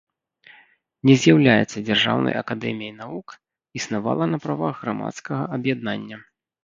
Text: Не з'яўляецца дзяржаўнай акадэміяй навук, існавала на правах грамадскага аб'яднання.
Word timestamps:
Не 1.09 1.15
з'яўляецца 1.25 1.83
дзяржаўнай 1.89 2.33
акадэміяй 2.41 2.93
навук, 3.03 3.27
існавала 3.81 4.23
на 4.33 4.37
правах 4.47 4.75
грамадскага 4.85 5.43
аб'яднання. 5.59 6.17